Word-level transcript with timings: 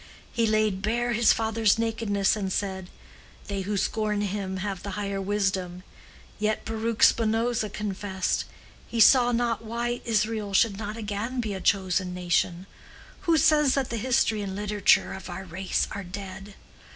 He 0.33 0.47
laid 0.47 0.81
bare 0.81 1.13
his 1.13 1.31
father's 1.31 1.77
nakedness 1.77 2.35
and 2.35 2.51
said, 2.51 2.89
'They 3.45 3.61
who 3.61 3.77
scorn 3.77 4.21
him 4.21 4.57
have 4.57 4.81
the 4.81 4.97
higher 4.97 5.21
wisdom.' 5.21 5.83
Yet 6.39 6.65
Baruch 6.65 7.03
Spinoza 7.03 7.69
confessed, 7.69 8.45
he 8.87 8.99
saw 8.99 9.31
not 9.31 9.63
why 9.63 10.01
Israel 10.03 10.55
should 10.55 10.77
not 10.79 10.97
again 10.97 11.39
be 11.39 11.53
a 11.53 11.61
chosen 11.61 12.15
nation. 12.15 12.65
Who 13.29 13.37
says 13.37 13.75
that 13.75 13.91
the 13.91 13.97
history 13.97 14.41
and 14.41 14.55
literature 14.55 15.13
of 15.13 15.29
our 15.29 15.43
race 15.45 15.87
are 15.91 16.03
dead? 16.03 16.55